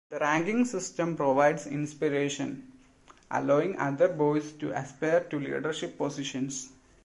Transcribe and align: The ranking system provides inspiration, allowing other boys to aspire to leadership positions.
The 0.09 0.17
ranking 0.17 0.65
system 0.65 1.15
provides 1.15 1.67
inspiration, 1.67 2.71
allowing 3.29 3.77
other 3.77 4.07
boys 4.07 4.51
to 4.53 4.71
aspire 4.71 5.19
to 5.29 5.37
leadership 5.39 5.95
positions. 5.95 6.71